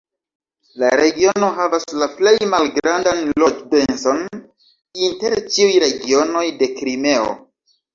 La 0.83 0.87
regiono 0.99 1.49
havas 1.57 1.85
la 2.05 2.07
plej 2.15 2.33
malgrandan 2.55 3.23
loĝ-denson 3.45 4.27
inter 5.07 5.41
ĉiuj 5.55 5.73
regionoj 5.89 6.47
de 6.61 6.75
Krimeo. 6.79 7.35